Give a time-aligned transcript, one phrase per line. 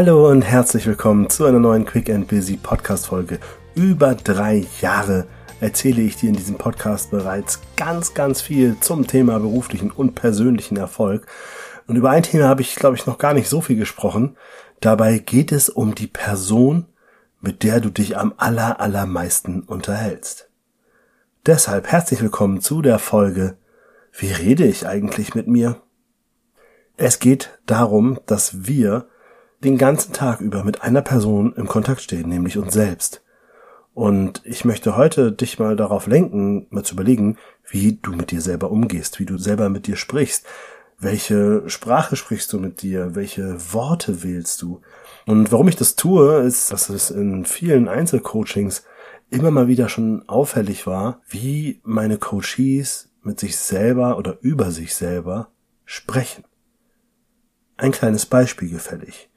[0.00, 3.40] Hallo und herzlich willkommen zu einer neuen Quick and Busy Podcast Folge.
[3.74, 5.26] Über drei Jahre
[5.60, 10.76] erzähle ich dir in diesem Podcast bereits ganz, ganz viel zum Thema beruflichen und persönlichen
[10.76, 11.26] Erfolg.
[11.88, 14.36] Und über ein Thema habe ich, glaube ich, noch gar nicht so viel gesprochen.
[14.78, 16.86] Dabei geht es um die Person,
[17.40, 20.48] mit der du dich am aller, allermeisten unterhältst.
[21.44, 23.56] Deshalb herzlich willkommen zu der Folge
[24.12, 25.82] Wie rede ich eigentlich mit mir?
[26.96, 29.08] Es geht darum, dass wir
[29.64, 33.22] den ganzen Tag über mit einer Person im Kontakt stehen, nämlich uns selbst.
[33.94, 37.36] Und ich möchte heute dich mal darauf lenken, mal zu überlegen,
[37.68, 40.46] wie du mit dir selber umgehst, wie du selber mit dir sprichst.
[41.00, 43.16] Welche Sprache sprichst du mit dir?
[43.16, 44.82] Welche Worte wählst du?
[45.26, 48.84] Und warum ich das tue, ist, dass es in vielen Einzelcoachings
[49.30, 54.94] immer mal wieder schon auffällig war, wie meine Coaches mit sich selber oder über sich
[54.94, 55.48] selber
[55.84, 56.44] sprechen.
[57.76, 59.28] Ein kleines Beispiel gefällig.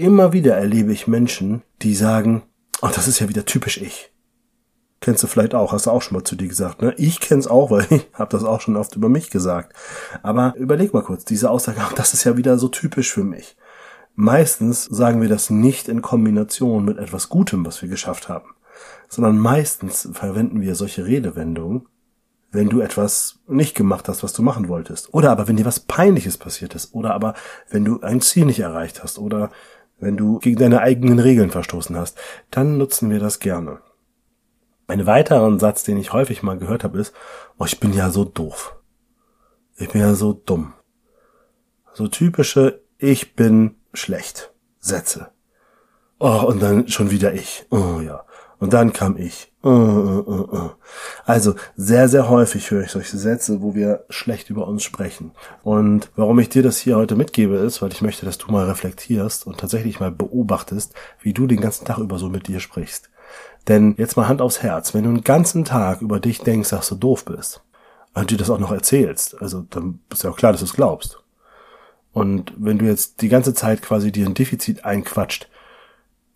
[0.00, 2.40] Immer wieder erlebe ich Menschen, die sagen,
[2.80, 4.10] oh, das ist ja wieder typisch ich.
[5.02, 6.94] Kennst du vielleicht auch, hast du auch schon mal zu dir gesagt, ne?
[6.96, 9.76] Ich kenn's auch, weil ich habe das auch schon oft über mich gesagt.
[10.22, 13.58] Aber überleg mal kurz, diese Aussage, oh, das ist ja wieder so typisch für mich.
[14.14, 18.54] Meistens sagen wir das nicht in Kombination mit etwas Gutem, was wir geschafft haben,
[19.10, 21.86] sondern meistens verwenden wir solche Redewendungen,
[22.52, 25.12] wenn du etwas nicht gemacht hast, was du machen wolltest.
[25.12, 26.94] Oder aber wenn dir was Peinliches passiert ist.
[26.94, 27.34] Oder aber
[27.68, 29.18] wenn du ein Ziel nicht erreicht hast.
[29.18, 29.50] Oder
[30.00, 32.18] wenn du gegen deine eigenen Regeln verstoßen hast,
[32.50, 33.80] dann nutzen wir das gerne.
[34.86, 37.14] Ein weiterer Satz, den ich häufig mal gehört habe, ist,
[37.58, 38.76] oh, ich bin ja so doof.
[39.76, 40.72] Ich bin ja so dumm.
[41.92, 45.30] So typische Ich bin schlecht Sätze.
[46.18, 47.66] Oh, und dann schon wieder ich.
[47.70, 48.24] Oh ja.
[48.60, 49.50] Und dann kam ich.
[49.64, 50.70] Uh, uh, uh,
[51.24, 55.32] also sehr, sehr häufig höre ich solche Sätze, wo wir schlecht über uns sprechen.
[55.62, 58.66] Und warum ich dir das hier heute mitgebe, ist, weil ich möchte, dass du mal
[58.66, 63.10] reflektierst und tatsächlich mal beobachtest, wie du den ganzen Tag über so mit dir sprichst.
[63.66, 66.88] Denn jetzt mal Hand aufs Herz, wenn du den ganzen Tag über dich denkst, dass
[66.88, 67.62] du doof bist,
[68.12, 70.72] und dir das auch noch erzählst, also dann ist ja auch klar, dass du es
[70.72, 71.22] glaubst.
[72.12, 75.48] Und wenn du jetzt die ganze Zeit quasi dir ein Defizit einquatscht,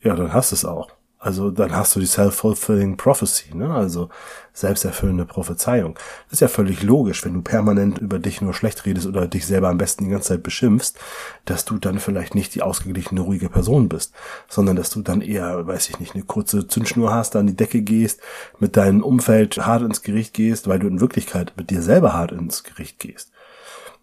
[0.00, 0.90] ja, dann hast du es auch.
[1.24, 3.74] Also dann hast du die self-fulfilling prophecy, ne?
[3.74, 4.10] also
[4.52, 5.94] selbsterfüllende Prophezeiung.
[6.24, 9.46] Das ist ja völlig logisch, wenn du permanent über dich nur schlecht redest oder dich
[9.46, 10.98] selber am besten die ganze Zeit beschimpfst,
[11.46, 14.12] dass du dann vielleicht nicht die ausgeglichene, ruhige Person bist,
[14.50, 17.80] sondern dass du dann eher, weiß ich nicht, eine kurze Zündschnur hast, an die Decke
[17.80, 18.20] gehst,
[18.58, 22.32] mit deinem Umfeld hart ins Gericht gehst, weil du in Wirklichkeit mit dir selber hart
[22.32, 23.32] ins Gericht gehst.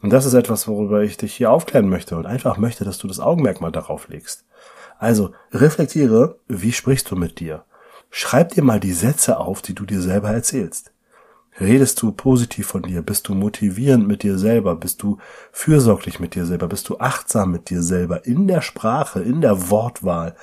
[0.01, 3.07] Und das ist etwas, worüber ich dich hier aufklären möchte und einfach möchte, dass du
[3.07, 4.43] das Augenmerk mal darauf legst.
[5.01, 7.65] Also reflektiere, wie sprichst du mit dir?
[8.11, 10.91] Schreib dir mal die Sätze auf, die du dir selber erzählst.
[11.59, 13.01] Redest du positiv von dir?
[13.01, 14.75] Bist du motivierend mit dir selber?
[14.75, 15.17] Bist du
[15.51, 16.67] fürsorglich mit dir selber?
[16.67, 20.35] Bist du achtsam mit dir selber in der Sprache, in der Wortwahl,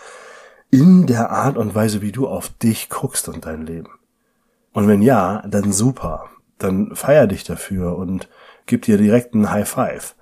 [0.72, 3.90] in der Art und Weise, wie du auf dich guckst und dein Leben?
[4.72, 6.30] Und wenn ja, dann super.
[6.58, 8.28] Dann feier dich dafür und
[8.66, 10.16] gib dir direkt einen High Five.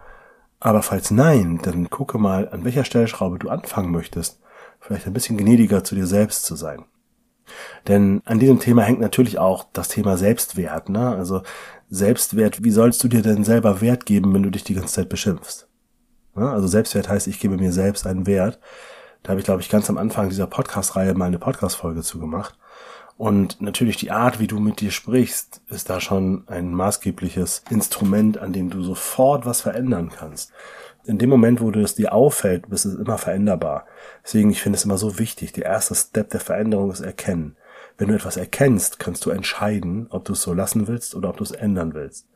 [0.60, 4.40] Aber falls nein, dann gucke mal, an welcher Stellschraube du anfangen möchtest,
[4.80, 6.84] vielleicht ein bisschen gnädiger zu dir selbst zu sein.
[7.86, 10.88] Denn an diesem Thema hängt natürlich auch das Thema Selbstwert.
[10.88, 11.14] Ne?
[11.14, 11.42] Also
[11.88, 15.08] Selbstwert, wie sollst du dir denn selber Wert geben, wenn du dich die ganze Zeit
[15.08, 15.68] beschimpfst?
[16.34, 16.50] Ne?
[16.50, 18.58] Also Selbstwert heißt, ich gebe mir selbst einen Wert.
[19.22, 22.56] Da habe ich, glaube ich, ganz am Anfang dieser Podcast-Reihe mal eine Podcast-Folge zu gemacht.
[23.18, 28.36] Und natürlich die Art, wie du mit dir sprichst, ist da schon ein maßgebliches Instrument,
[28.38, 30.52] an dem du sofort was verändern kannst.
[31.04, 33.86] In dem Moment, wo du es dir auffällt, bist es immer veränderbar.
[34.24, 35.52] Deswegen, ich finde es immer so wichtig.
[35.52, 37.56] Der erste Step der Veränderung ist erkennen.
[37.96, 41.38] Wenn du etwas erkennst, kannst du entscheiden, ob du es so lassen willst oder ob
[41.38, 42.26] du es ändern willst.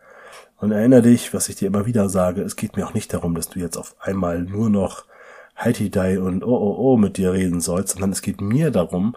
[0.57, 3.35] Und erinnere dich, was ich dir immer wieder sage, es geht mir auch nicht darum,
[3.35, 5.05] dass du jetzt auf einmal nur noch
[5.59, 9.15] Heidi und oh oh oh mit dir reden sollst, sondern es geht mir darum,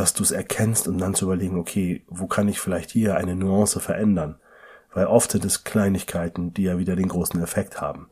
[0.00, 3.36] dass du es erkennst und dann zu überlegen, okay, wo kann ich vielleicht hier eine
[3.36, 4.36] Nuance verändern?
[4.94, 8.08] Weil oft sind es Kleinigkeiten, die ja wieder den großen Effekt haben.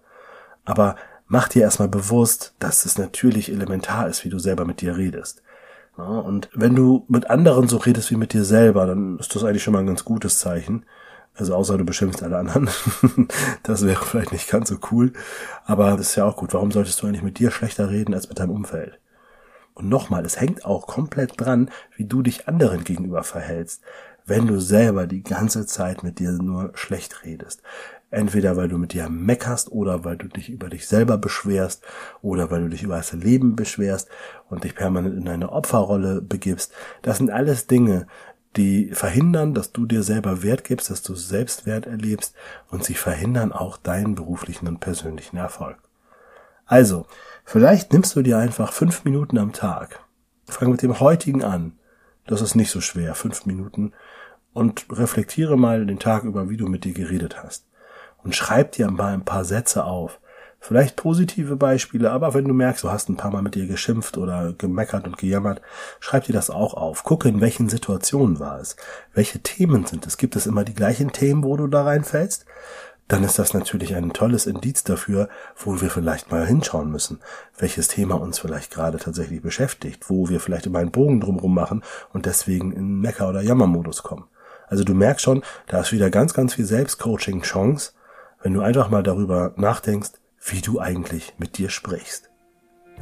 [0.67, 0.97] Aber
[1.27, 5.43] mach dir erstmal bewusst, dass es natürlich elementar ist, wie du selber mit dir redest.
[5.97, 9.63] Und wenn du mit anderen so redest wie mit dir selber, dann ist das eigentlich
[9.63, 10.85] schon mal ein ganz gutes Zeichen.
[11.35, 12.69] Also außer du beschimpfst alle anderen.
[13.63, 15.15] das wäre vielleicht nicht ganz so cool.
[15.65, 16.53] Aber das ist ja auch gut.
[16.53, 19.01] Warum solltest du eigentlich mit dir schlechter reden als mit deinem Umfeld?
[19.79, 23.83] Und nochmal, es hängt auch komplett dran, wie du dich anderen gegenüber verhältst,
[24.27, 27.63] wenn du selber die ganze Zeit mit dir nur schlecht redest.
[28.11, 31.85] Entweder weil du mit dir meckerst oder weil du dich über dich selber beschwerst
[32.23, 34.09] oder weil du dich über das Leben beschwerst
[34.49, 36.73] und dich permanent in eine Opferrolle begibst.
[37.03, 38.09] Das sind alles Dinge,
[38.57, 42.35] die verhindern, dass du dir selber Wert gibst, dass du Selbstwert erlebst
[42.69, 45.88] und sie verhindern auch deinen beruflichen und persönlichen Erfolg.
[46.69, 47.07] Also,
[47.47, 50.01] vielleicht nimmst du dir einfach fünf Minuten am Tag.
[50.45, 51.79] Fang mit dem heutigen an.
[52.27, 53.93] Das ist nicht so schwer, fünf Minuten.
[54.53, 57.67] Und reflektiere mal den Tag über, wie du mit dir geredet hast.
[58.23, 60.21] Und schreib dir mal ein paar Sätze auf.
[60.61, 64.19] Vielleicht positive Beispiele, aber wenn du merkst, du hast ein paar Mal mit dir geschimpft
[64.19, 65.63] oder gemeckert und gejammert,
[66.01, 67.05] schreib dir das auch auf.
[67.05, 68.77] Gucke, in welchen Situationen war es.
[69.15, 70.19] Welche Themen sind es?
[70.19, 72.45] Gibt es immer die gleichen Themen, wo du da reinfällst?
[73.09, 77.21] Dann ist das natürlich ein tolles Indiz dafür, wo wir vielleicht mal hinschauen müssen.
[77.59, 81.83] Welches Thema uns vielleicht gerade tatsächlich beschäftigt, wo wir vielleicht immer einen Bogen drumherum machen
[82.13, 84.27] und deswegen in Mecker- oder Jammermodus kommen.
[84.69, 87.93] Also du merkst schon, da ist wieder ganz, ganz viel Selbstcoaching-Chance,
[88.43, 90.13] wenn du einfach mal darüber nachdenkst,
[90.45, 92.29] wie du eigentlich mit dir sprichst.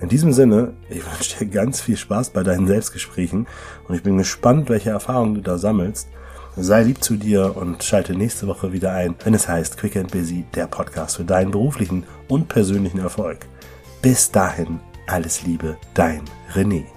[0.00, 3.49] In diesem Sinne, ich wünsche dir ganz viel Spaß bei deinen Selbstgesprächen
[3.88, 6.09] und ich bin gespannt, welche Erfahrungen du da sammelst.
[6.58, 10.11] Sei lieb zu dir und schalte nächste Woche wieder ein, wenn es heißt Quick and
[10.11, 13.41] Busy, der Podcast für deinen beruflichen und persönlichen Erfolg.
[14.00, 16.23] Bis dahin, alles Liebe, dein
[16.55, 16.96] René.